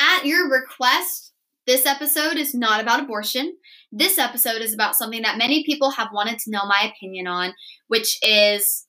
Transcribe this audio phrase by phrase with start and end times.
[0.00, 1.34] At your request,
[1.66, 3.54] this episode is not about abortion.
[3.92, 7.52] This episode is about something that many people have wanted to know my opinion on,
[7.88, 8.86] which is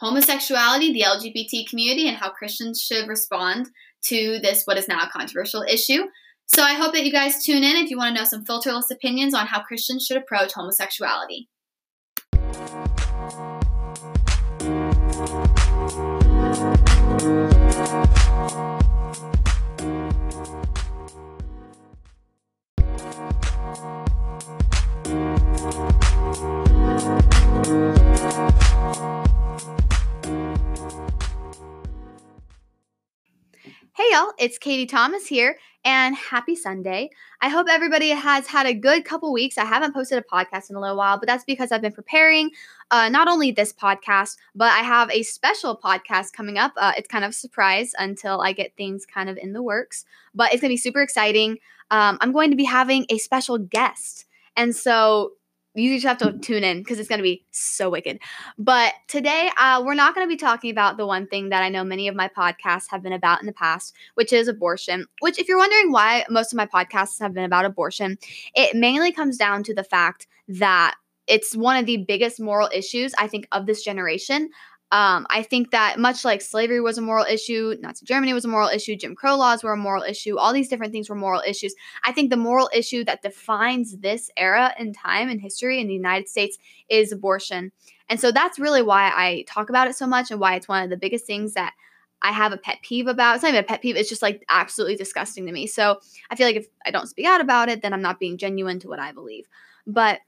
[0.00, 3.66] homosexuality, the LGBT community, and how Christians should respond
[4.04, 6.04] to this, what is now a controversial issue.
[6.46, 8.92] So I hope that you guys tune in if you want to know some filterless
[8.92, 11.48] opinions on how Christians should approach homosexuality.
[23.76, 23.82] Hey
[34.12, 37.10] y'all, it's Katie Thomas here, and happy Sunday.
[37.42, 39.58] I hope everybody has had a good couple weeks.
[39.58, 42.52] I haven't posted a podcast in a little while, but that's because I've been preparing
[42.90, 46.72] uh, not only this podcast, but I have a special podcast coming up.
[46.78, 50.06] Uh, it's kind of a surprise until I get things kind of in the works,
[50.34, 51.58] but it's going to be super exciting.
[51.90, 54.24] Um, I'm going to be having a special guest.
[54.56, 55.32] And so
[55.76, 58.18] you just have to tune in because it's going to be so wicked.
[58.58, 61.68] But today, uh, we're not going to be talking about the one thing that I
[61.68, 65.06] know many of my podcasts have been about in the past, which is abortion.
[65.20, 68.18] Which, if you're wondering why most of my podcasts have been about abortion,
[68.54, 70.94] it mainly comes down to the fact that
[71.26, 74.50] it's one of the biggest moral issues, I think, of this generation.
[74.92, 78.48] Um, I think that much like slavery was a moral issue, Nazi Germany was a
[78.48, 81.42] moral issue, Jim Crow laws were a moral issue, all these different things were moral
[81.44, 81.74] issues.
[82.04, 85.94] I think the moral issue that defines this era in time and history in the
[85.94, 86.56] United States
[86.88, 87.72] is abortion.
[88.08, 90.84] And so that's really why I talk about it so much and why it's one
[90.84, 91.72] of the biggest things that
[92.22, 93.34] I have a pet peeve about.
[93.34, 95.66] It's not even a pet peeve, it's just like absolutely disgusting to me.
[95.66, 95.98] So
[96.30, 98.78] I feel like if I don't speak out about it, then I'm not being genuine
[98.80, 99.46] to what I believe.
[99.84, 100.20] But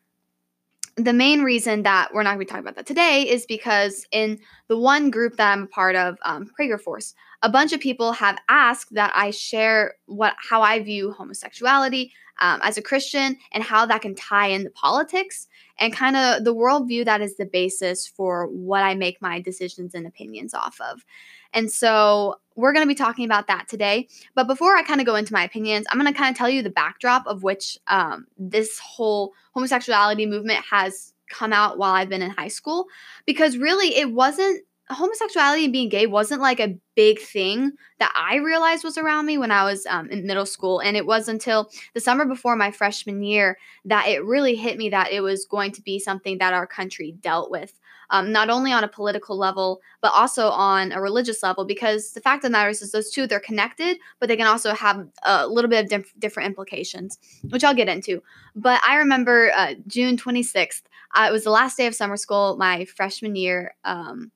[0.99, 4.05] the main reason that we're not going to be talking about that today is because
[4.11, 7.81] in the one group that I'm a part of, um, Prager Force, a bunch of
[7.81, 13.37] people have asked that I share what how I view homosexuality um, as a Christian
[13.53, 15.47] and how that can tie into politics
[15.79, 19.95] and kind of the worldview that is the basis for what I make my decisions
[19.95, 21.05] and opinions off of.
[21.53, 24.09] And so we're going to be talking about that today.
[24.35, 26.51] But before I kind of go into my opinions, I'm going to kind of tell
[26.51, 32.09] you the backdrop of which um, this whole homosexuality movement has come out while I've
[32.09, 32.87] been in high school.
[33.27, 38.37] Because really, it wasn't homosexuality and being gay wasn't like a big thing that I
[38.37, 40.81] realized was around me when I was um, in middle school.
[40.81, 44.89] And it was until the summer before my freshman year that it really hit me
[44.89, 47.79] that it was going to be something that our country dealt with
[48.11, 51.65] um, not only on a political level, but also on a religious level.
[51.65, 54.47] Because the fact of the matter is, is those two, they're connected, but they can
[54.47, 57.19] also have a little bit of diff- different implications,
[57.51, 58.23] which I'll get into.
[58.55, 60.83] But I remember uh, June 26th,
[61.15, 63.75] uh, it was the last day of summer school, my freshman year.
[63.85, 64.31] Um,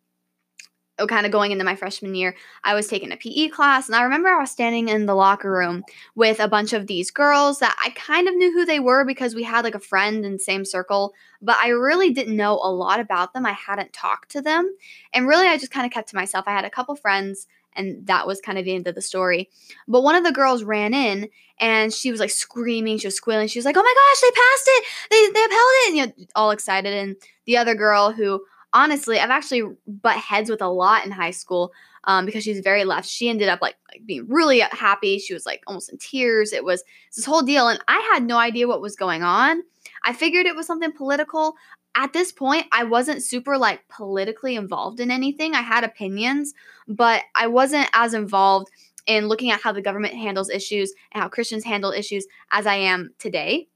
[1.02, 3.96] Oh, kind of going into my freshman year, I was taking a PE class, and
[3.96, 5.82] I remember I was standing in the locker room
[6.14, 9.34] with a bunch of these girls that I kind of knew who they were because
[9.34, 12.70] we had like a friend in the same circle, but I really didn't know a
[12.70, 13.44] lot about them.
[13.44, 14.76] I hadn't talked to them,
[15.12, 16.44] and really I just kind of kept to myself.
[16.46, 19.50] I had a couple friends, and that was kind of the end of the story.
[19.88, 23.48] But one of the girls ran in and she was like screaming, she was squealing.
[23.48, 24.84] She was like, "Oh my gosh, they passed it!
[25.10, 26.92] They they upheld it!" And, you know, all excited.
[26.92, 31.30] And the other girl who honestly, I've actually butt heads with a lot in high
[31.30, 31.72] school
[32.04, 33.08] um, because she's very left.
[33.08, 35.18] She ended up like, like being really happy.
[35.18, 36.52] She was like almost in tears.
[36.52, 36.82] It was
[37.14, 39.62] this whole deal, and I had no idea what was going on.
[40.04, 41.54] I figured it was something political.
[41.94, 45.54] At this point, I wasn't super like politically involved in anything.
[45.54, 46.54] I had opinions,
[46.88, 48.68] but I wasn't as involved
[49.06, 52.76] in looking at how the government handles issues and how Christians handle issues as I
[52.76, 53.68] am today.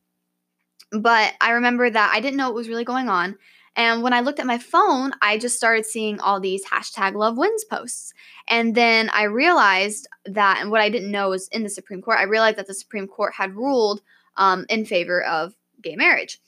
[0.93, 3.37] But I remember that I didn't know what was really going on.
[3.77, 7.37] And when I looked at my phone, I just started seeing all these hashtag love
[7.37, 8.15] wins posts.
[8.49, 12.19] And then I realized that, and what I didn't know was in the Supreme Court,
[12.19, 14.01] I realized that the Supreme Court had ruled
[14.37, 16.41] um, in favor of gay marriage.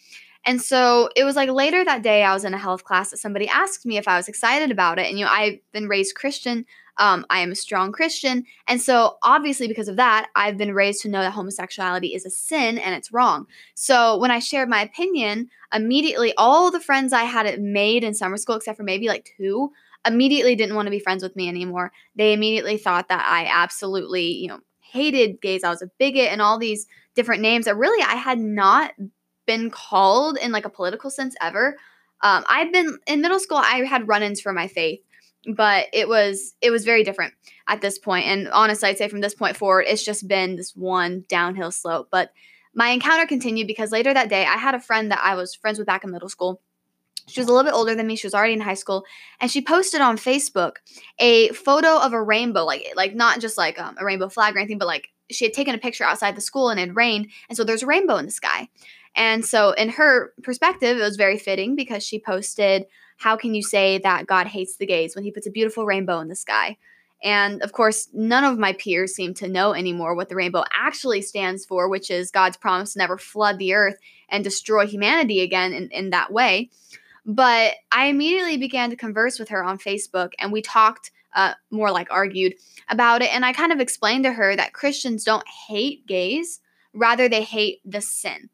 [0.44, 3.19] And so it was like later that day, I was in a health class that
[3.19, 5.06] somebody asked me if I was excited about it.
[5.06, 6.65] And, you know, I've been raised Christian.
[6.98, 8.44] Um, I am a strong Christian.
[8.66, 12.31] And so, obviously, because of that, I've been raised to know that homosexuality is a
[12.31, 13.46] sin and it's wrong.
[13.75, 18.37] So, when I shared my opinion, immediately all the friends I had made in summer
[18.37, 19.70] school, except for maybe like two,
[20.06, 21.93] immediately didn't want to be friends with me anymore.
[22.17, 25.64] They immediately thought that I absolutely, you know, hated gays.
[25.64, 28.93] I was a bigot and all these different names that really I had not
[29.46, 31.76] been called in like a political sense ever.
[32.23, 33.58] Um, I've been in middle school.
[33.58, 35.00] I had run-ins for my faith,
[35.49, 37.35] but it was it was very different
[37.67, 37.99] at this.
[38.06, 42.09] And honestly, I'd say from this point forward, it's just been this one downhill slope.
[42.11, 42.33] But
[42.75, 45.79] my encounter continued because later that day, I had a friend that I was friends
[45.79, 46.61] with back in middle school
[47.27, 48.17] She was a little bit older than me.
[48.17, 49.05] She was already in high school,
[49.41, 50.77] and she posted on Facebook
[51.19, 54.59] a photo of a rainbow, like like not just like um, a rainbow flag or
[54.59, 57.56] anything, but like she had taken a picture outside the school and it rained, and
[57.56, 58.69] so there's a rainbow in the sky.
[59.15, 62.85] And so, in her perspective, it was very fitting because she posted,
[63.19, 66.20] "How can you say that God hates the gays when He puts a beautiful rainbow
[66.20, 66.76] in the sky?"
[67.23, 71.23] And of course, none of my peers seem to know anymore what the rainbow actually
[71.23, 73.97] stands for, which is God's promise to never flood the earth
[74.29, 76.70] and destroy humanity again in, in that way.
[77.26, 81.91] But I immediately began to converse with her on Facebook, and we talked uh, more
[81.91, 82.55] like argued
[82.88, 83.32] about it.
[83.35, 86.61] And I kind of explained to her that Christians don't hate gays,
[86.94, 88.49] rather, they hate the sin.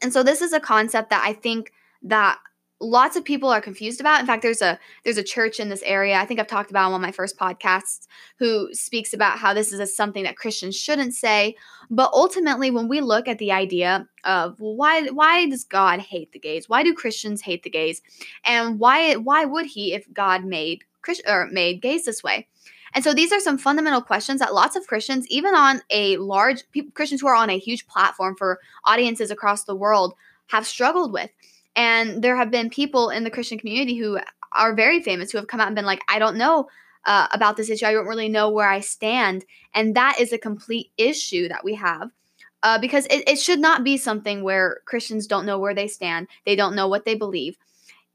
[0.00, 2.38] And so, this is a concept that I think that
[2.80, 4.20] lots of people are confused about.
[4.20, 6.16] In fact, there's a there's a church in this area.
[6.16, 8.06] I think I've talked about on one of my first podcasts
[8.38, 11.56] who speaks about how this is a, something that Christians shouldn't say.
[11.90, 16.38] But ultimately, when we look at the idea of why why does God hate the
[16.38, 16.68] gays?
[16.68, 18.00] Why do Christians hate the gays?
[18.44, 22.46] And why why would He if God made Christ, or made gays this way?
[22.94, 26.62] And so these are some fundamental questions that lots of Christians, even on a large
[26.94, 30.14] Christians who are on a huge platform for audiences across the world,
[30.46, 31.30] have struggled with.
[31.78, 34.18] And there have been people in the Christian community who
[34.52, 36.68] are very famous who have come out and been like, I don't know
[37.06, 37.86] uh, about this issue.
[37.86, 39.44] I don't really know where I stand.
[39.72, 42.10] And that is a complete issue that we have.
[42.64, 46.26] Uh, because it, it should not be something where Christians don't know where they stand,
[46.44, 47.56] they don't know what they believe.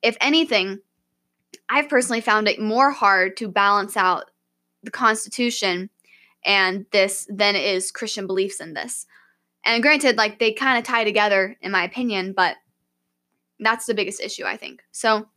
[0.01, 0.79] If anything,
[1.69, 4.29] I've personally found it more hard to balance out
[4.83, 5.89] the Constitution
[6.43, 9.05] and this than it is Christian beliefs in this.
[9.63, 12.57] And granted, like they kind of tie together, in my opinion, but
[13.59, 14.83] that's the biggest issue, I think.
[14.91, 15.27] So,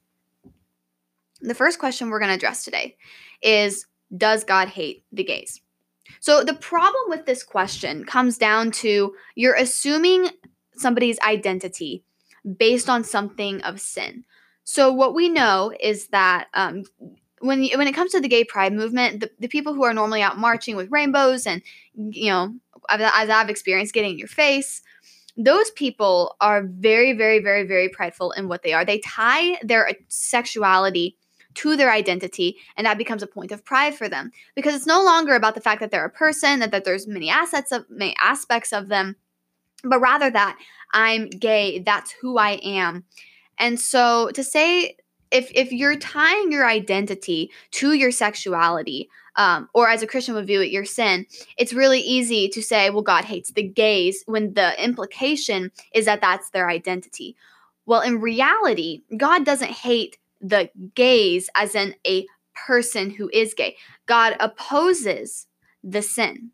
[1.41, 2.97] the first question we're going to address today
[3.43, 3.87] is
[4.17, 5.61] Does God hate the gays?
[6.21, 10.31] So, the problem with this question comes down to you're assuming
[10.75, 12.05] somebody's identity
[12.59, 14.25] based on something of sin.
[14.65, 16.85] So, what we know is that um,
[17.41, 20.23] when when it comes to the gay pride movement, the, the people who are normally
[20.23, 21.63] out marching with rainbows and,
[21.95, 22.55] you know,
[22.89, 24.83] as I've experienced, getting in your face,
[25.37, 28.85] those people are very, very, very, very prideful in what they are.
[28.85, 31.17] They tie their uh, sexuality
[31.55, 35.03] to their identity, and that becomes a point of pride for them because it's no
[35.03, 38.15] longer about the fact that they're a person, that, that there's many assets of many
[38.23, 39.17] aspects of them,
[39.83, 40.59] but rather that
[40.93, 43.05] I'm gay, that's who I am.
[43.59, 44.97] And so to say
[45.31, 50.47] if if you're tying your identity to your sexuality, um, or as a Christian would
[50.47, 51.27] view it, your sin,
[51.59, 56.21] it's really easy to say, well, God hates the gays when the implication is that
[56.21, 57.37] that's their identity.
[57.85, 62.27] Well, in reality, God doesn't hate the gays as in a
[62.67, 63.77] person who is gay.
[64.07, 65.47] God opposes
[65.85, 66.51] the sin.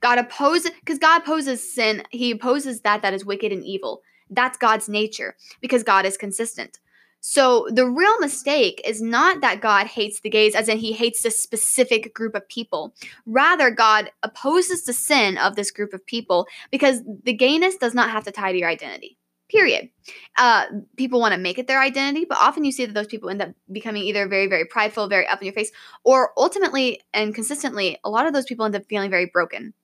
[0.00, 4.02] God opposes, because God opposes sin, He opposes that that is wicked and evil.
[4.30, 6.78] That's God's nature because God is consistent.
[7.20, 11.22] So the real mistake is not that God hates the gays, as in he hates
[11.22, 12.94] this specific group of people.
[13.26, 18.10] Rather, God opposes the sin of this group of people because the gayness does not
[18.10, 19.18] have to tie to your identity.
[19.50, 19.90] Period.
[20.38, 23.28] Uh, people want to make it their identity, but often you see that those people
[23.28, 25.72] end up becoming either very, very prideful, very up in your face,
[26.04, 29.74] or ultimately and consistently, a lot of those people end up feeling very broken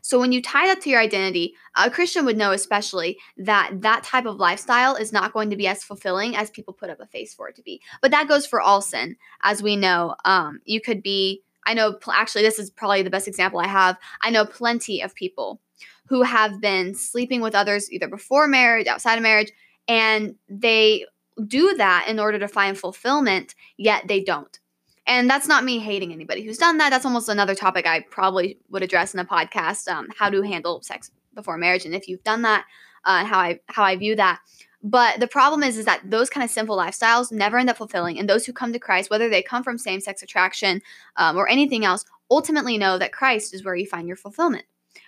[0.00, 4.04] so when you tie that to your identity, a Christian would know especially that that
[4.04, 7.06] type of lifestyle is not going to be as fulfilling as people put up a
[7.06, 7.80] face for it to be.
[8.00, 10.16] But that goes for all sin, as we know.
[10.24, 11.42] Um, you could be.
[11.64, 11.98] I know.
[12.12, 13.96] Actually, this is probably the best example I have.
[14.20, 15.60] I know plenty of people
[16.06, 19.52] who have been sleeping with others either before marriage, outside of marriage,
[19.88, 21.06] and they
[21.46, 24.58] do that in order to find fulfillment, yet they don't.
[25.06, 26.90] And that's not me hating anybody who's done that.
[26.90, 30.80] That's almost another topic I probably would address in a podcast: um, how to handle
[30.82, 32.64] sex before marriage, and if you've done that,
[33.04, 34.40] uh, how I how I view that.
[34.84, 38.18] But the problem is, is that those kind of simple lifestyles never end up fulfilling,
[38.18, 40.82] and those who come to Christ, whether they come from same-sex attraction
[41.16, 44.64] um, or anything else, ultimately know that Christ is where you find your fulfillment,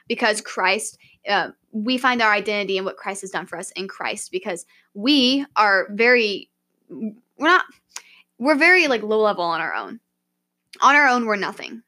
[0.07, 0.99] because Christ,
[1.29, 4.65] uh, we find our identity in what Christ has done for us in Christ, because
[4.95, 6.51] we are very,
[6.89, 7.65] we're not
[8.45, 10.01] we're very like low level on our own.
[10.83, 11.83] On our own, we're nothing.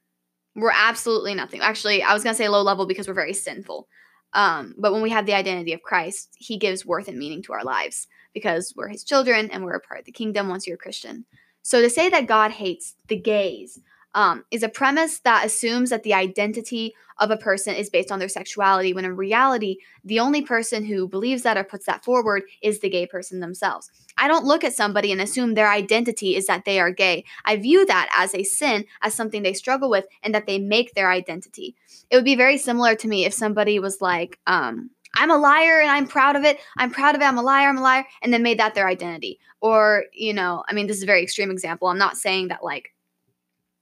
[0.54, 1.60] We're absolutely nothing.
[1.60, 3.86] Actually, I was gonna say low level because we're very sinful.
[4.32, 7.52] Um, but when we have the identity of Christ, He gives worth and meaning to
[7.52, 10.76] our lives because we're His children and we're a part of the kingdom once you're
[10.76, 11.26] a Christian.
[11.60, 13.78] So to say that God hates the gays
[14.16, 18.18] um, is a premise that assumes that the identity of a person is based on
[18.18, 22.42] their sexuality, when in reality, the only person who believes that or puts that forward
[22.62, 23.90] is the gay person themselves.
[24.16, 27.24] I don't look at somebody and assume their identity is that they are gay.
[27.44, 30.94] I view that as a sin, as something they struggle with, and that they make
[30.94, 31.76] their identity.
[32.10, 35.80] It would be very similar to me if somebody was like, um, I'm a liar
[35.80, 36.58] and I'm proud of it.
[36.78, 37.24] I'm proud of it.
[37.24, 37.68] I'm a liar.
[37.68, 38.06] I'm a liar.
[38.22, 39.38] And then made that their identity.
[39.60, 41.88] Or, you know, I mean, this is a very extreme example.
[41.88, 42.92] I'm not saying that like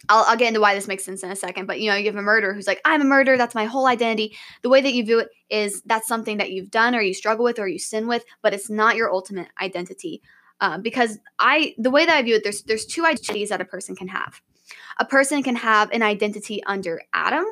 [0.08, 2.06] I'll, I'll, get into why this makes sense in a second, but you know, you
[2.06, 4.36] have a murderer who's like, I'm a murderer, that's my whole identity.
[4.62, 7.44] The way that you view it is that's something that you've done or you struggle
[7.44, 10.22] with or you sin with, but it's not your ultimate identity.
[10.60, 13.64] Uh, because I, the way that I view it, there's there's two identities that a
[13.64, 14.40] person can have.
[14.98, 17.44] A person can have an identity under Adam,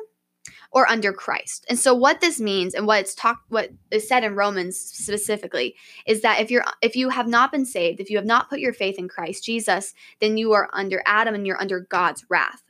[0.73, 1.65] or under Christ.
[1.69, 5.75] And so what this means and what it's talked what is said in Romans specifically
[6.07, 8.59] is that if you're if you have not been saved, if you have not put
[8.59, 12.63] your faith in Christ Jesus, then you are under Adam and you're under God's wrath.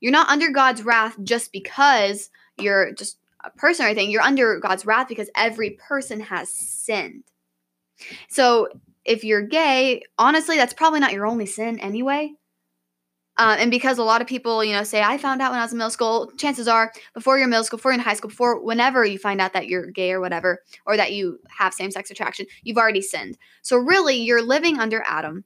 [0.00, 4.10] You're not under God's wrath just because you're just a person or anything.
[4.10, 7.24] You're under God's wrath because every person has sinned.
[8.28, 8.68] So
[9.06, 12.34] if you're gay, honestly, that's probably not your only sin anyway.
[13.40, 15.62] Uh, and because a lot of people, you know, say, I found out when I
[15.62, 18.12] was in middle school, chances are before you're in middle school, before you're in high
[18.12, 21.72] school, before whenever you find out that you're gay or whatever, or that you have
[21.72, 23.38] same sex attraction, you've already sinned.
[23.62, 25.44] So really, you're living under Adam.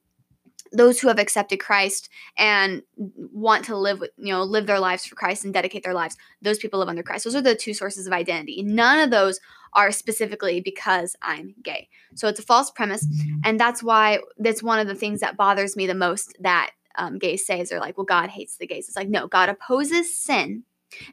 [0.73, 5.05] Those who have accepted Christ and want to live, with, you know, live their lives
[5.05, 7.23] for Christ and dedicate their lives, those people live under Christ.
[7.23, 8.61] Those are the two sources of identity.
[8.61, 9.39] None of those
[9.71, 11.87] are specifically because I'm gay.
[12.15, 13.07] So it's a false premise.
[13.45, 17.17] And that's why that's one of the things that bothers me the most that um,
[17.17, 18.87] gays say is they're like, well, God hates the gays.
[18.87, 20.63] It's like, no, God opposes sin,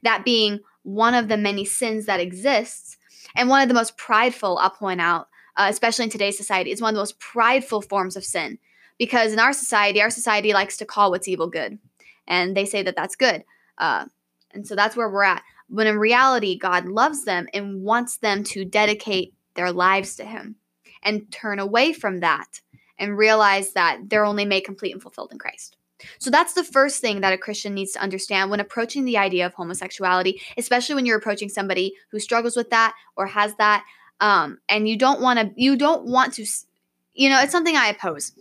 [0.03, 2.97] that being one of the many sins that exists.
[3.35, 6.81] And one of the most prideful, I'll point out, uh, especially in today's society, is
[6.81, 8.59] one of the most prideful forms of sin.
[8.99, 11.79] Because in our society, our society likes to call what's evil good.
[12.27, 13.45] And they say that that's good.
[13.79, 14.07] Uh,
[14.53, 15.43] and so that's where we're at.
[15.69, 20.57] But in reality, God loves them and wants them to dedicate their lives to Him
[21.03, 22.61] and turn away from that
[22.99, 25.77] and realize that they're only made complete and fulfilled in Christ.
[26.19, 29.47] So that's the first thing that a Christian needs to understand when approaching the idea
[29.47, 33.85] of homosexuality, especially when you're approaching somebody who struggles with that or has that,
[34.21, 36.47] um, and you don't want to, you don't want to,
[37.15, 38.33] you know, it's something I oppose.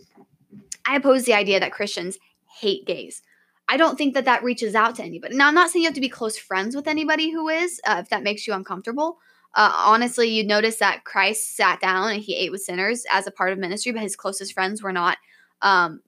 [0.84, 2.18] I oppose the idea that Christians
[2.58, 3.22] hate gays.
[3.68, 5.36] I don't think that that reaches out to anybody.
[5.36, 7.98] Now, I'm not saying you have to be close friends with anybody who is, uh,
[8.00, 9.18] if that makes you uncomfortable.
[9.54, 13.30] Uh, honestly, you notice that Christ sat down and he ate with sinners as a
[13.30, 15.18] part of ministry, but his closest friends were not
[15.60, 16.00] um,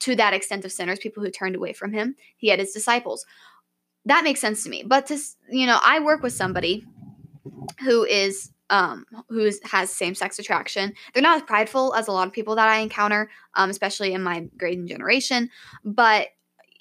[0.00, 2.16] to that extent of sinners, people who turned away from him.
[2.36, 3.26] He had his disciples.
[4.04, 4.82] That makes sense to me.
[4.86, 5.18] But to
[5.50, 6.86] you know, I work with somebody
[7.80, 10.92] who is um, who has same sex attraction.
[11.12, 14.22] They're not as prideful as a lot of people that I encounter, um, especially in
[14.22, 15.50] my grade and generation.
[15.84, 16.28] But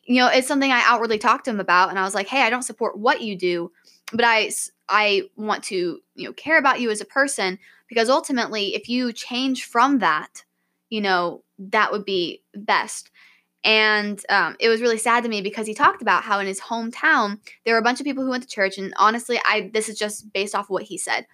[0.05, 2.41] you know, it's something I outwardly talked to him about, and I was like, "Hey,
[2.41, 3.71] I don't support what you do,
[4.11, 4.51] but I
[4.87, 9.13] I want to, you know, care about you as a person because ultimately if you
[9.13, 10.43] change from that,
[10.89, 13.11] you know, that would be best.
[13.63, 16.61] And um, it was really sad to me because he talked about how in his
[16.61, 19.89] hometown there were a bunch of people who went to church, and honestly, I this
[19.89, 21.25] is just based off of what he said.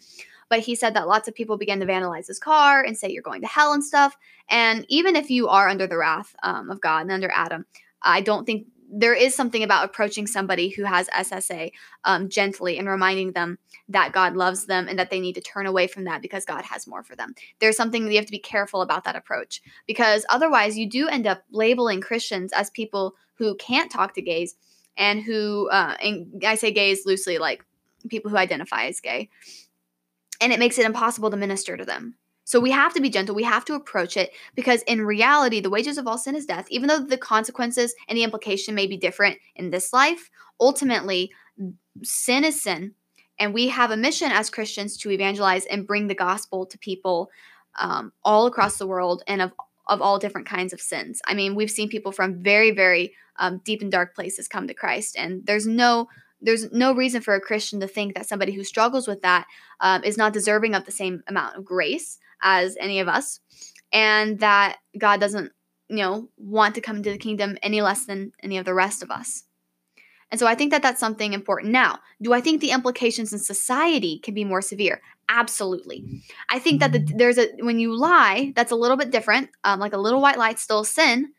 [0.48, 3.22] But he said that lots of people began to vandalize his car and say you're
[3.22, 4.18] going to hell and stuff.
[4.50, 7.66] And even if you are under the wrath um, of God and under Adam,
[8.02, 11.72] I don't think there is something about approaching somebody who has SSA
[12.04, 13.58] um, gently and reminding them
[13.88, 16.66] that God loves them and that they need to turn away from that because God
[16.66, 17.34] has more for them.
[17.60, 21.26] There's something you have to be careful about that approach because otherwise you do end
[21.26, 24.56] up labeling Christians as people who can't talk to gays
[24.98, 27.64] and who, uh, and I say gays loosely, like
[28.10, 29.30] people who identify as gay.
[30.42, 32.16] And it makes it impossible to minister to them.
[32.52, 33.34] So we have to be gentle.
[33.34, 36.66] We have to approach it because in reality, the wages of all sin is death.
[36.70, 40.30] Even though the consequences and the implication may be different in this life,
[40.60, 41.32] ultimately,
[42.04, 42.94] sin is sin.
[43.40, 47.30] And we have a mission as Christians to evangelize and bring the gospel to people
[47.80, 49.54] um, all across the world and of,
[49.88, 51.22] of all different kinds of sins.
[51.26, 54.74] I mean, we've seen people from very, very um, deep and dark places come to
[54.74, 55.16] Christ.
[55.18, 56.10] And there's no
[56.44, 59.46] there's no reason for a Christian to think that somebody who struggles with that
[59.80, 63.40] um, is not deserving of the same amount of grace as any of us,
[63.92, 65.52] and that God doesn't,
[65.90, 69.04] you know, want to come into the kingdom any less than any of the rest
[69.04, 69.44] of us.
[70.32, 71.74] And so I think that that's something important.
[71.74, 75.02] Now, do I think the implications in society can be more severe?
[75.28, 76.24] Absolutely.
[76.50, 79.50] I think that the, there's a when you lie, that's a little bit different.
[79.66, 81.34] Um, like a little white lie, still sin.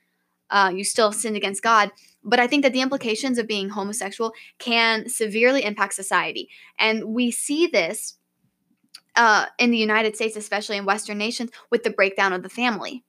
[0.50, 1.90] Uh, you still sinned against God.
[2.22, 7.30] But I think that the implications of being homosexual can severely impact society, and we
[7.30, 8.18] see this
[9.16, 13.04] uh, in the United States, especially in Western nations, with the breakdown of the family.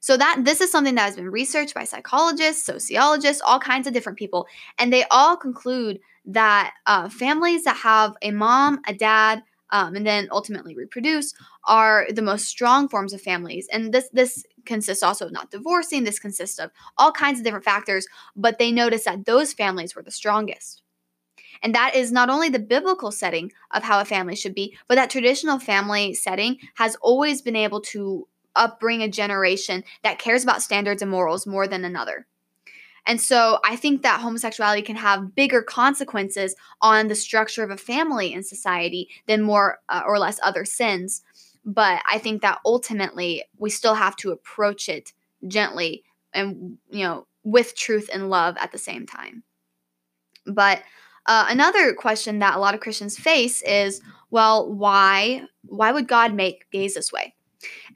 [0.00, 3.92] So that this is something that has been researched by psychologists, sociologists, all kinds of
[3.92, 4.46] different people,
[4.78, 10.06] and they all conclude that uh, families that have a mom, a dad, um, and
[10.06, 11.32] then ultimately reproduce
[11.66, 13.66] are the most strong forms of families.
[13.72, 16.04] And this this consists also of not divorcing.
[16.04, 18.06] This consists of all kinds of different factors,
[18.36, 20.81] but they notice that those families were the strongest.
[21.62, 24.96] And that is not only the biblical setting of how a family should be, but
[24.96, 28.26] that traditional family setting has always been able to
[28.56, 32.26] upbring a generation that cares about standards and morals more than another.
[33.06, 37.76] And so I think that homosexuality can have bigger consequences on the structure of a
[37.76, 41.22] family in society than more uh, or less other sins.
[41.64, 45.12] But I think that ultimately we still have to approach it
[45.48, 49.42] gently and, you know, with truth and love at the same time.
[50.46, 50.82] But
[51.26, 54.00] uh, another question that a lot of Christians face is,
[54.30, 57.34] well, why why would God make gays this way?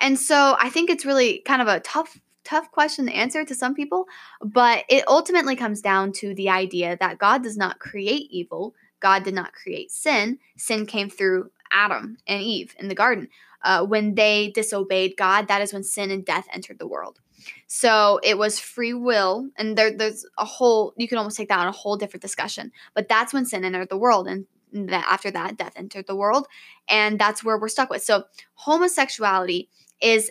[0.00, 3.54] And so I think it's really kind of a tough tough question to answer to
[3.54, 4.06] some people,
[4.40, 8.74] but it ultimately comes down to the idea that God does not create evil.
[9.00, 10.38] God did not create sin.
[10.56, 13.28] Sin came through Adam and Eve in the garden.
[13.62, 17.18] Uh, when they disobeyed God, that is when sin and death entered the world.
[17.66, 21.58] So it was free will, and there, there's a whole, you can almost take that
[21.58, 22.72] on a whole different discussion.
[22.94, 26.46] But that's when sin entered the world, and that after that, death entered the world,
[26.88, 28.02] and that's where we're stuck with.
[28.02, 28.24] So
[28.54, 29.68] homosexuality
[30.00, 30.30] is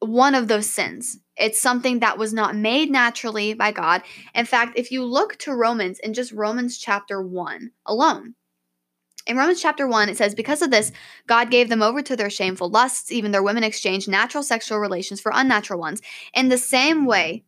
[0.00, 1.18] one of those sins.
[1.36, 4.02] It's something that was not made naturally by God.
[4.34, 8.34] In fact, if you look to Romans in just Romans chapter 1 alone,
[9.28, 10.90] in Romans chapter 1, it says, Because of this,
[11.26, 13.12] God gave them over to their shameful lusts.
[13.12, 16.00] Even their women exchanged natural sexual relations for unnatural ones.
[16.34, 17.44] In the same way,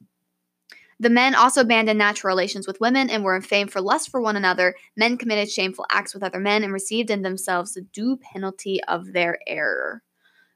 [1.00, 4.36] the men also abandoned natural relations with women and were inflamed for lust for one
[4.36, 4.74] another.
[4.96, 9.14] Men committed shameful acts with other men and received in themselves the due penalty of
[9.14, 10.02] their error.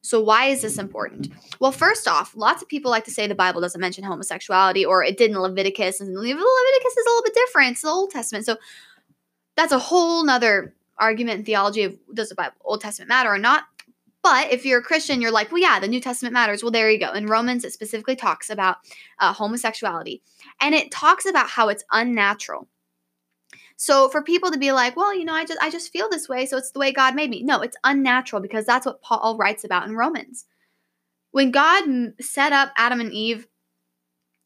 [0.03, 1.33] So, why is this important?
[1.61, 5.03] Well, first off, lots of people like to say the Bible doesn't mention homosexuality or
[5.03, 7.73] it did in Leviticus, and Leviticus is a little bit different.
[7.73, 8.45] It's the Old Testament.
[8.45, 8.59] So,
[9.57, 13.39] that's a whole nother argument in theology of does the Bible, Old Testament matter or
[13.39, 13.65] not.
[14.23, 16.63] But if you're a Christian, you're like, well, yeah, the New Testament matters.
[16.63, 17.13] Well, there you go.
[17.13, 18.79] In Romans, it specifically talks about
[19.19, 20.23] uh, homosexuality,
[20.61, 22.67] and it talks about how it's unnatural.
[23.77, 26.29] So for people to be like, well, you know, I just I just feel this
[26.29, 27.43] way, so it's the way God made me.
[27.43, 30.47] No, it's unnatural because that's what Paul writes about in Romans.
[31.33, 33.47] When God set up Adam and Eve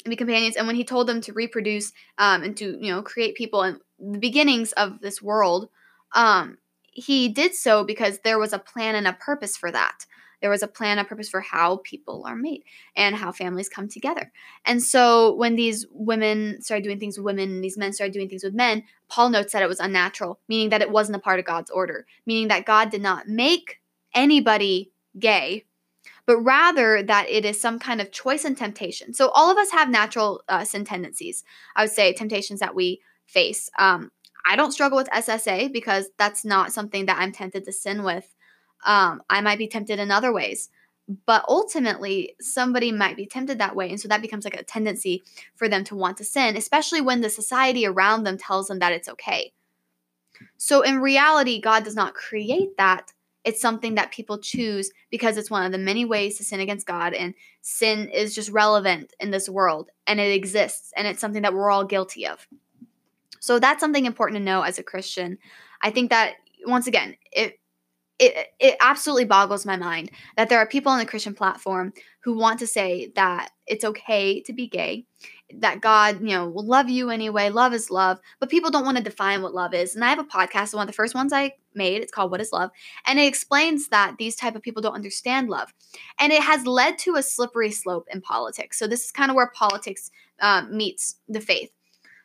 [0.05, 3.03] and be companions, and when He told them to reproduce um, and to you know
[3.03, 5.69] create people and the beginnings of this world,
[6.15, 10.07] um, He did so because there was a plan and a purpose for that
[10.41, 12.63] there was a plan, a purpose for how people are made
[12.97, 14.31] and how families come together.
[14.65, 18.29] And so when these women started doing things with women and these men started doing
[18.29, 21.39] things with men, Paul notes that it was unnatural, meaning that it wasn't a part
[21.39, 23.81] of God's order, meaning that God did not make
[24.15, 25.65] anybody gay,
[26.27, 29.15] but rather that it is some kind of choice and temptation.
[29.15, 31.43] So all of us have natural uh, sin tendencies.
[31.75, 33.71] I would say temptations that we face.
[33.79, 34.11] Um,
[34.45, 38.35] I don't struggle with SSA because that's not something that I'm tempted to sin with.
[38.87, 40.71] Um, I might be tempted in other ways.
[41.25, 43.89] But ultimately, somebody might be tempted that way.
[43.89, 45.23] And so that becomes like a tendency
[45.55, 48.93] for them to want to sin, especially when the society around them tells them that
[48.93, 49.53] it's okay.
[50.59, 53.13] So in reality, God does not create that.
[53.45, 56.87] It's something that people choose because it's one of the many ways to sin against
[56.87, 57.15] God.
[57.15, 60.93] And sin is just relevant in this world and it exists.
[60.95, 62.47] And it's something that we're all guilty of.
[63.41, 65.39] So that's something important to know as a Christian.
[65.83, 66.35] I think that,
[66.67, 67.59] once again, it,
[68.19, 71.93] it it absolutely boggles my mind that there are people on the Christian platform
[72.25, 75.07] who want to say that it's okay to be gay,
[75.55, 78.97] that God, you know, will love you anyway, love is love, but people don't want
[78.97, 79.95] to define what love is.
[79.95, 82.41] And I have a podcast, one of the first ones I made, it's called What
[82.41, 82.71] is Love,
[83.07, 85.73] and it explains that these type of people don't understand love.
[86.19, 88.81] And it has led to a slippery slope in politics.
[88.81, 91.71] So this is kind of where politics um, meets the faith.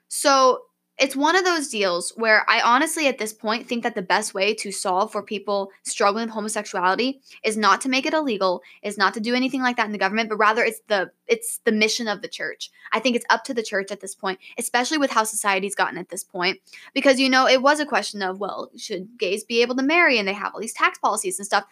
[0.08, 0.63] So
[1.04, 4.34] it's one of those deals where I honestly, at this point, think that the best
[4.34, 8.98] way to solve for people struggling with homosexuality is not to make it illegal, is
[8.98, 11.74] not to do anything like that in the government, but rather it's the it's the
[11.74, 12.72] mission of the church.
[12.94, 15.98] I think it's up to the church at this point, especially with how society's gotten
[15.98, 16.62] at this point,
[16.94, 20.18] because you know it was a question of well, should gays be able to marry,
[20.18, 21.66] and they have all these tax policies and stuff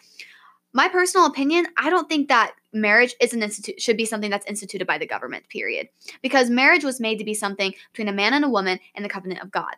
[0.72, 4.46] my personal opinion, I don't think that marriage is an institute should be something that's
[4.46, 5.88] instituted by the government, period.
[6.22, 9.08] Because marriage was made to be something between a man and a woman in the
[9.08, 9.74] covenant of God.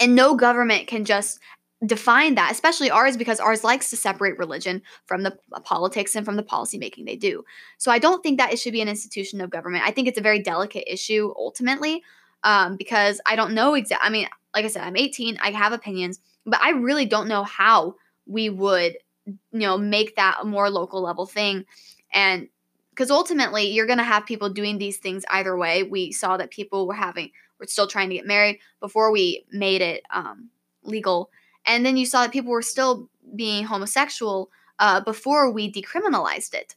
[0.00, 1.38] And no government can just
[1.84, 6.36] define that, especially ours, because ours likes to separate religion from the politics and from
[6.36, 7.44] the policy making they do.
[7.78, 9.84] So I don't think that it should be an institution of government.
[9.86, 12.02] I think it's a very delicate issue ultimately,
[12.44, 14.06] um, because I don't know exactly.
[14.06, 17.42] I mean, like I said, I'm 18, I have opinions, but I really don't know
[17.42, 21.64] how we would you know make that a more local level thing.
[22.12, 22.48] And
[22.90, 25.82] because ultimately you're going to have people doing these things either way.
[25.82, 29.80] We saw that people were having were still trying to get married before we made
[29.80, 30.50] it um,
[30.82, 31.30] legal.
[31.64, 36.74] And then you saw that people were still being homosexual uh, before we decriminalized it.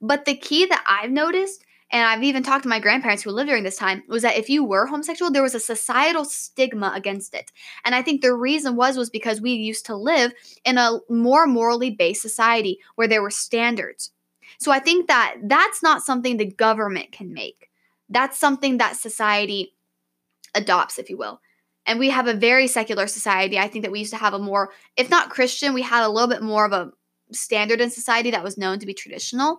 [0.00, 3.48] But the key that i've noticed and I've even talked to my grandparents who lived
[3.48, 7.34] during this time, was that if you were homosexual, there was a societal stigma against
[7.34, 7.50] it.
[7.84, 10.32] And I think the reason was was because we used to live
[10.64, 14.10] in a more morally based society where there were standards.
[14.58, 17.70] So I think that that's not something the government can make.
[18.10, 19.74] That's something that society
[20.54, 21.40] adopts, if you will.
[21.86, 23.58] And we have a very secular society.
[23.58, 26.08] I think that we used to have a more, if not Christian, we had a
[26.08, 26.92] little bit more of a
[27.32, 29.58] standard in society that was known to be traditional.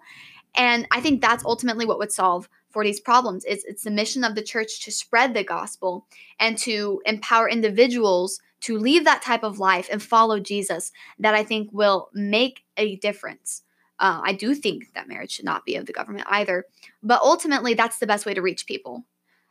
[0.55, 3.45] And I think that's ultimately what would solve for these problems.
[3.47, 6.05] It's, it's the mission of the church to spread the gospel
[6.39, 11.43] and to empower individuals to leave that type of life and follow Jesus that I
[11.43, 13.63] think will make a difference.
[13.99, 16.65] Uh, I do think that marriage should not be of the government either.
[17.03, 19.05] But ultimately, that's the best way to reach people.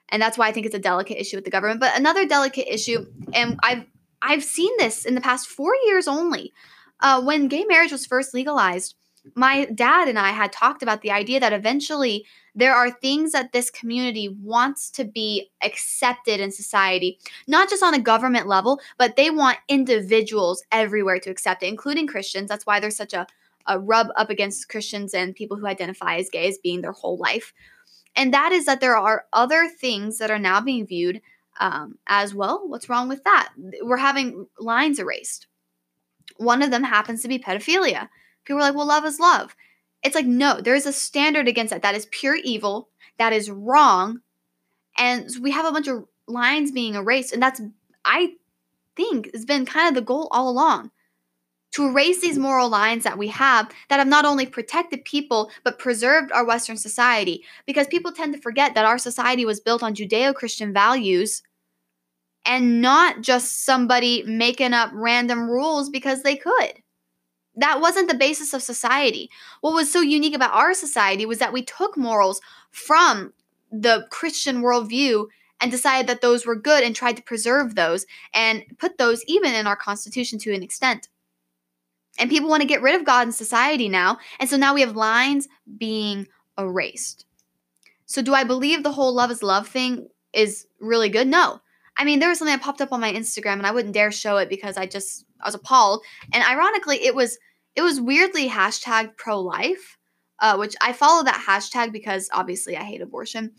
[0.09, 1.81] And that's why I think it's a delicate issue with the government.
[1.81, 3.85] But another delicate issue, and I've
[4.23, 6.53] I've seen this in the past four years only.
[7.01, 8.95] Uh, when gay marriage was first legalized,
[9.35, 13.53] my dad and I had talked about the idea that eventually there are things that
[13.53, 19.17] this community wants to be accepted in society, not just on a government level, but
[19.17, 22.49] they want individuals everywhere to accept it, including Christians.
[22.49, 23.27] That's why there's such a,
[23.67, 27.17] a rub up against Christians and people who identify as gay as being their whole
[27.17, 27.53] life.
[28.17, 31.21] And that is that there are other things that are now being viewed
[31.61, 32.63] um, as well.
[32.67, 33.51] What's wrong with that?
[33.83, 35.47] We're having lines erased.
[36.37, 38.09] One of them happens to be pedophilia
[38.49, 39.55] People are like, well, love is love.
[40.03, 41.83] It's like, no, there's a standard against that.
[41.83, 42.89] That is pure evil.
[43.19, 44.21] That is wrong.
[44.97, 47.35] And we have a bunch of lines being erased.
[47.35, 47.61] And that's,
[48.07, 48.37] I
[48.97, 50.93] think, has been kind of the goal all along
[51.73, 55.79] to erase these moral lines that we have that have not only protected people but
[55.79, 57.45] preserved our Western society.
[57.67, 61.43] Because people tend to forget that our society was built on Judeo Christian values
[62.47, 66.83] and not just somebody making up random rules because they could
[67.59, 69.31] that wasn't the basis of society.
[69.61, 72.41] What was so unique about our society was that we took morals
[72.71, 73.33] from
[73.71, 75.27] the Christian worldview
[75.61, 79.55] and decided that those were good and tried to preserve those and put those even
[79.55, 81.09] in our constitution to an extent.
[82.19, 84.19] And people want to get rid of God in society now.
[84.39, 87.27] And so now we have lines being erased.
[88.07, 91.29] So, do I believe the whole love is love thing is really good?
[91.29, 91.61] No.
[91.97, 94.13] I mean, there was something that popped up on my Instagram and I wouldn't dare
[94.13, 96.03] show it because I just, I was appalled.
[96.33, 97.39] And ironically, it was
[97.79, 99.99] it was weirdly hashtag pro life,
[100.41, 103.53] uh, which I follow that hashtag because obviously I hate abortion.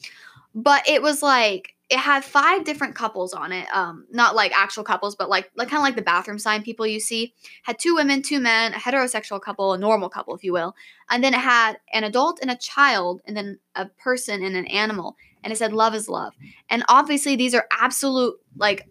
[0.54, 3.66] But it was like it had five different couples on it.
[3.74, 6.86] Um, not like actual couples, but like like kind of like the bathroom sign people
[6.86, 7.34] you see.
[7.64, 10.76] Had two women, two men, a heterosexual couple, a normal couple, if you will,
[11.10, 14.68] and then it had an adult and a child, and then a person and an
[14.68, 16.34] animal, and it said love is love.
[16.70, 18.86] And obviously these are absolute like,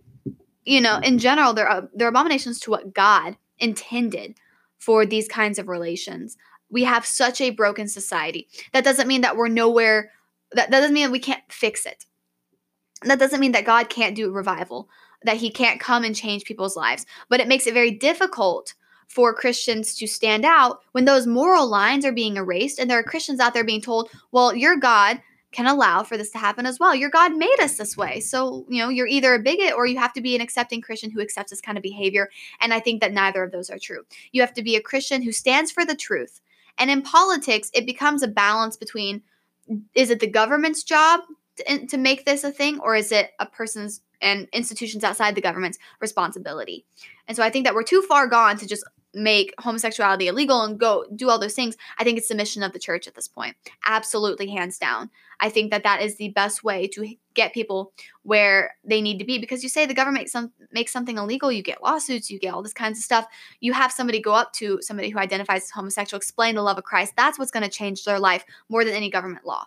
[0.64, 4.36] you know, in general they're uh, they're abominations to what God intended
[4.78, 6.36] for these kinds of relations.
[6.70, 8.48] We have such a broken society.
[8.72, 10.12] That doesn't mean that we're nowhere,
[10.52, 12.06] that, that doesn't mean that we can't fix it.
[13.02, 14.88] That doesn't mean that God can't do revival,
[15.22, 17.06] that He can't come and change people's lives.
[17.28, 18.74] But it makes it very difficult
[19.08, 23.04] for Christians to stand out when those moral lines are being erased and there are
[23.04, 26.78] Christians out there being told, well, your God can allow for this to happen as
[26.78, 26.94] well.
[26.94, 28.20] Your God made us this way.
[28.20, 31.10] So, you know, you're either a bigot or you have to be an accepting Christian
[31.10, 32.28] who accepts this kind of behavior.
[32.60, 34.02] And I think that neither of those are true.
[34.32, 36.40] You have to be a Christian who stands for the truth.
[36.76, 39.22] And in politics, it becomes a balance between
[39.94, 41.20] is it the government's job
[41.56, 45.40] to, to make this a thing or is it a person's and institutions outside the
[45.40, 46.84] government's responsibility?
[47.26, 48.84] And so I think that we're too far gone to just
[49.14, 52.72] make homosexuality illegal and go do all those things i think it's the mission of
[52.72, 53.56] the church at this point.
[53.86, 55.10] Absolutely hands down.
[55.40, 57.92] I think that that is the best way to get people
[58.22, 61.52] where they need to be because you say the government makes, some, makes something illegal
[61.52, 63.26] you get lawsuits you get all this kinds of stuff.
[63.60, 66.84] You have somebody go up to somebody who identifies as homosexual explain the love of
[66.84, 67.14] christ.
[67.16, 69.66] That's what's going to change their life more than any government law.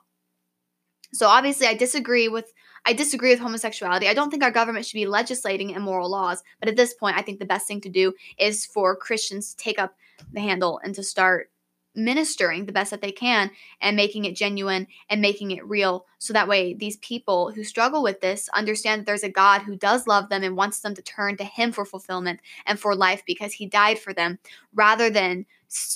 [1.14, 2.52] So obviously I disagree with
[2.86, 4.08] I disagree with homosexuality.
[4.08, 7.22] I don't think our government should be legislating immoral laws, but at this point I
[7.22, 9.96] think the best thing to do is for Christians to take up
[10.34, 11.52] the handle and to start
[11.96, 16.32] ministering the best that they can and making it genuine and making it real so
[16.32, 20.08] that way these people who struggle with this understand that there's a God who does
[20.08, 23.54] love them and wants them to turn to him for fulfillment and for life because
[23.54, 24.40] he died for them
[24.74, 25.46] rather than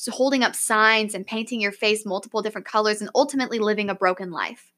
[0.10, 4.32] holding up signs and painting your face multiple different colors and ultimately living a broken
[4.32, 4.74] life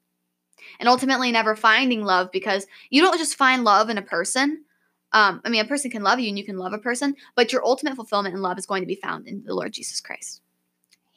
[0.80, 4.64] and ultimately never finding love because you don't just find love in a person.
[5.12, 7.52] Um, I mean, a person can love you and you can love a person, but
[7.52, 10.42] your ultimate fulfillment in love is going to be found in the Lord Jesus Christ.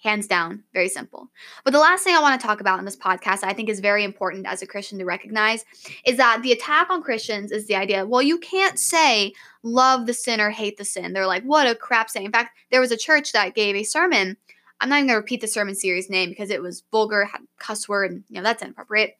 [0.04, 1.30] Hands down, very simple.
[1.64, 3.80] But the last thing I want to talk about in this podcast, I think is
[3.80, 5.64] very important as a Christian to recognize,
[6.08, 10.14] is that the attack on Christians is the idea, well, you can't say love the
[10.14, 11.14] sinner, hate the sin.
[11.14, 12.26] They're like, what a crap saying.
[12.26, 14.38] In fact, there was a church that gave a sermon
[14.82, 17.88] I'm not even gonna repeat the sermon series name because it was vulgar, had cuss
[17.88, 19.16] word, and you know that's inappropriate.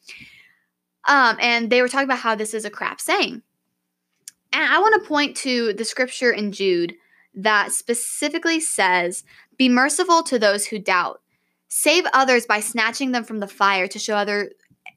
[1.08, 3.42] Um, and they were talking about how this is a crap saying.
[4.54, 6.96] And I want to point to the scripture in Jude
[7.36, 9.24] that specifically says,
[9.58, 11.22] Be merciful to those who doubt.
[11.70, 14.52] Save others by snatching them from the fire to show other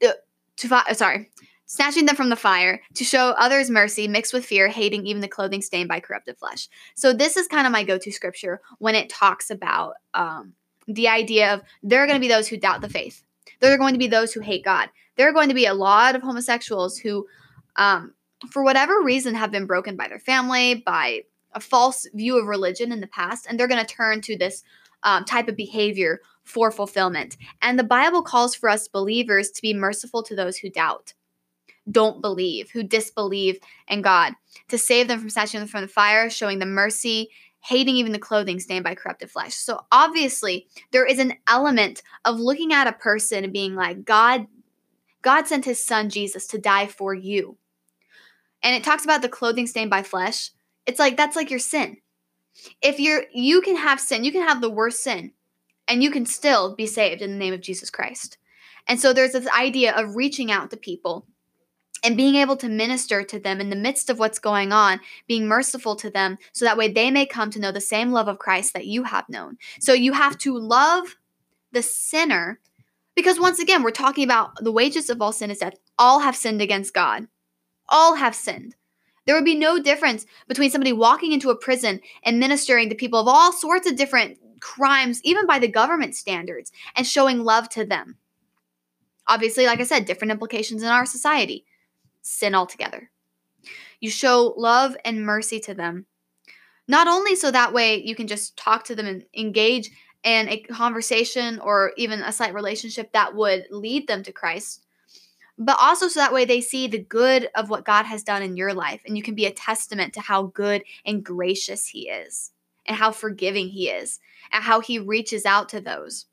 [0.05, 0.11] uh,
[0.57, 1.29] to fi- sorry,
[1.65, 5.27] snatching them from the fire to show others mercy mixed with fear, hating even the
[5.27, 6.67] clothing stained by corrupted flesh.
[6.95, 10.53] So this is kind of my go-to scripture when it talks about um,
[10.87, 13.23] the idea of there are going to be those who doubt the faith.
[13.59, 14.89] There are going to be those who hate God.
[15.15, 17.25] There are going to be a lot of homosexuals who,
[17.77, 18.13] um,
[18.51, 21.23] for whatever reason, have been broken by their family, by
[21.53, 24.63] a false view of religion in the past, and they're going to turn to this
[25.03, 27.37] um, type of behavior for fulfillment.
[27.61, 31.13] And the Bible calls for us believers to be merciful to those who doubt,
[31.91, 34.33] don't believe, who disbelieve in God,
[34.69, 37.29] to save them from snatching them from the fire, showing them mercy,
[37.61, 39.55] hating even the clothing stained by corrupted flesh.
[39.55, 44.47] So obviously, there is an element of looking at a person and being like, God,
[45.21, 47.57] God sent his son Jesus to die for you.
[48.61, 50.51] And it talks about the clothing stained by flesh.
[50.85, 51.97] It's like that's like your sin.
[52.81, 55.31] If you're you can have sin, you can have the worst sin,
[55.87, 58.37] and you can still be saved in the name of Jesus Christ.
[58.87, 61.25] And so there's this idea of reaching out to people
[62.05, 65.47] and being able to minister to them in the midst of what's going on, being
[65.47, 68.39] merciful to them so that way they may come to know the same love of
[68.39, 69.57] Christ that you have known.
[69.79, 71.15] So you have to love
[71.71, 72.59] the sinner
[73.15, 75.75] because once again, we're talking about the wages of all sin is death.
[75.97, 77.27] All have sinned against God.
[77.89, 78.75] All have sinned.
[79.25, 83.19] There would be no difference between somebody walking into a prison and ministering to people
[83.19, 87.85] of all sorts of different crimes, even by the government standards, and showing love to
[87.85, 88.17] them.
[89.27, 91.65] Obviously, like I said, different implications in our society.
[92.25, 93.11] Sin altogether.
[93.99, 96.07] You show love and mercy to them.
[96.87, 99.91] Not only so that way you can just talk to them and engage
[100.23, 104.83] in a conversation or even a slight relationship that would lead them to Christ,
[105.59, 108.57] but also so that way they see the good of what God has done in
[108.57, 112.51] your life and you can be a testament to how good and gracious He is
[112.87, 114.19] and how forgiving He is
[114.51, 116.25] and how He reaches out to those.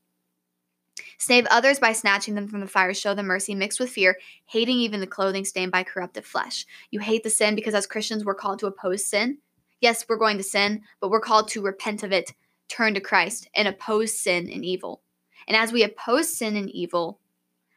[1.22, 4.78] Save others by snatching them from the fire, show them mercy mixed with fear, hating
[4.78, 6.66] even the clothing stained by corrupted flesh.
[6.90, 9.38] You hate the sin because as Christians we're called to oppose sin.
[9.80, 12.32] Yes, we're going to sin, but we're called to repent of it,
[12.66, 15.00] turn to Christ, and oppose sin and evil.
[15.46, 17.20] And as we oppose sin and evil,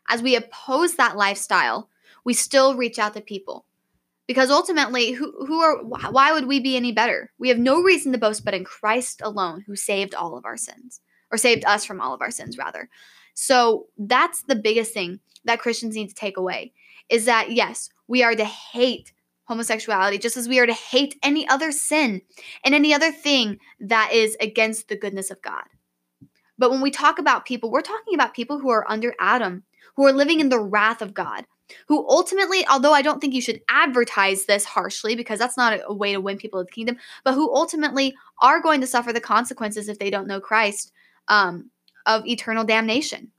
[0.10, 1.88] as we oppose that lifestyle,
[2.24, 3.68] we still reach out to people.
[4.26, 7.32] Because ultimately, who, who are why would we be any better?
[7.38, 10.58] We have no reason to boast but in Christ alone, who saved all of our
[10.58, 11.00] sins,
[11.32, 12.90] or saved us from all of our sins, rather.
[13.36, 16.74] So that's the biggest thing that Christians need to take away
[17.10, 21.48] is that yes, we are to hate homosexuality just as we are to hate any
[21.48, 22.22] other sin
[22.64, 25.64] and any other thing that is against the goodness of God.
[26.58, 29.64] But when we talk about people, we're talking about people who are under Adam,
[29.96, 31.46] who are living in the wrath of God,
[31.88, 35.94] who ultimately, although I don't think you should advertise this harshly because that's not a,
[35.94, 39.22] way to win people to the kingdom, but who ultimately are going to suffer the
[39.22, 40.92] consequences if they don't know Christ
[41.28, 41.70] um,
[42.06, 43.32] of eternal damnation.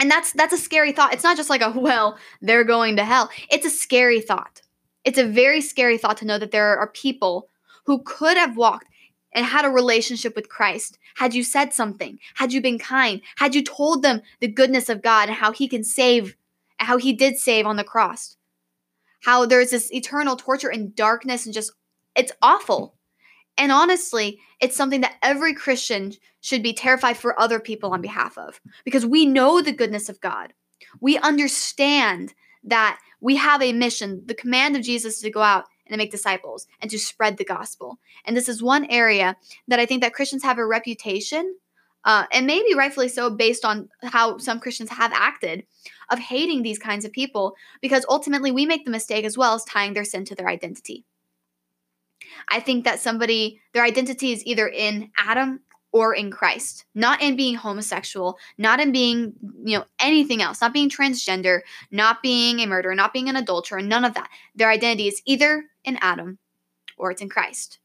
[0.00, 1.12] And that's that's a scary thought.
[1.12, 3.30] It's not just like a well, they're going to hell.
[3.50, 4.62] It's a scary thought.
[5.04, 7.48] It's a very scary thought to know that there are people
[7.84, 8.86] who could have walked
[9.34, 13.54] and had a relationship with Christ, had you said something, had you been kind, had
[13.54, 16.36] you told them the goodness of God and how He can save,
[16.78, 18.36] how He did save on the cross,
[19.22, 21.72] how there's this eternal torture and darkness and just,
[22.14, 22.94] it's awful.
[23.58, 28.36] And honestly, it's something that every Christian should be terrified for other people on behalf
[28.38, 30.52] of because we know the goodness of God.
[31.00, 32.34] We understand
[32.64, 34.22] that we have a mission.
[34.26, 37.44] The command of Jesus to go out and to make disciples and to spread the
[37.44, 37.98] gospel.
[38.24, 39.36] And this is one area
[39.68, 41.56] that I think that Christians have a reputation,
[42.04, 45.64] uh, and maybe rightfully so, based on how some Christians have acted,
[46.10, 49.64] of hating these kinds of people because ultimately we make the mistake as well as
[49.64, 51.04] tying their sin to their identity.
[52.48, 55.60] I think that somebody, their identity is either in Adam
[55.92, 60.72] or in Christ, not in being homosexual, not in being, you know, anything else, not
[60.72, 64.30] being transgender, not being a murderer, not being an adulterer, none of that.
[64.54, 66.38] Their identity is either in Adam
[66.96, 67.78] or it's in Christ.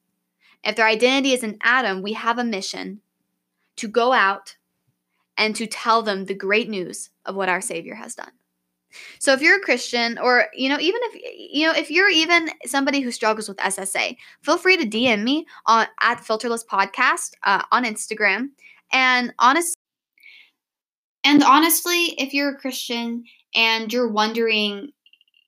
[0.63, 3.01] If their identity is in Adam, we have a mission
[3.75, 4.55] to go out
[5.37, 8.31] and to tell them the great news of what our Savior has done.
[9.19, 12.49] So if you're a Christian or you know even if you know if you're even
[12.65, 17.63] somebody who struggles with SSA, feel free to DM me on at Filterless Podcast uh,
[17.71, 18.49] on Instagram.
[18.91, 19.77] And honest
[21.23, 24.91] and honestly, if you're a Christian and you're wondering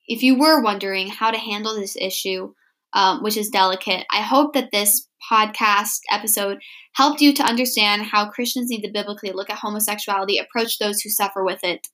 [0.08, 2.54] if you were wondering how to handle this issue,
[2.94, 6.60] um, which is delicate, I hope that this podcast episode
[6.94, 11.10] helped you to understand how Christians need to biblically look at homosexuality, approach those who
[11.10, 11.88] suffer with it,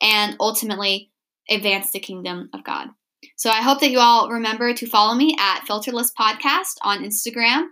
[0.00, 1.10] and ultimately
[1.48, 2.88] advance the kingdom of God.
[3.36, 7.68] So I hope that you all remember to follow me at Filterless Podcast on Instagram.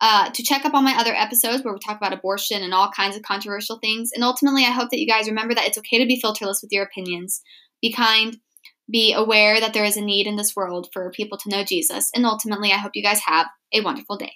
[0.00, 2.88] Uh, to check up on my other episodes where we talk about abortion and all
[2.88, 4.10] kinds of controversial things.
[4.14, 6.70] And ultimately, I hope that you guys remember that it's okay to be filterless with
[6.70, 7.42] your opinions.
[7.82, 8.36] Be kind,
[8.88, 12.12] be aware that there is a need in this world for people to know Jesus.
[12.14, 14.34] And ultimately, I hope you guys have a wonderful day.